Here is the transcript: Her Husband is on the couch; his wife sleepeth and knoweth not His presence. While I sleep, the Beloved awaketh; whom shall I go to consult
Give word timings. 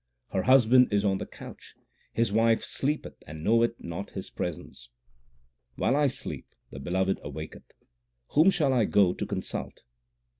Her 0.31 0.41
Husband 0.41 0.91
is 0.91 1.05
on 1.05 1.19
the 1.19 1.27
couch; 1.27 1.75
his 2.11 2.31
wife 2.31 2.63
sleepeth 2.63 3.21
and 3.27 3.43
knoweth 3.43 3.79
not 3.79 4.09
His 4.17 4.31
presence. 4.31 4.89
While 5.75 5.95
I 5.95 6.07
sleep, 6.07 6.55
the 6.71 6.79
Beloved 6.79 7.19
awaketh; 7.23 7.71
whom 8.29 8.49
shall 8.49 8.73
I 8.73 8.85
go 8.85 9.13
to 9.13 9.25
consult 9.27 9.83